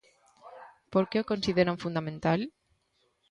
[0.93, 2.39] Por que o consideran fundamental?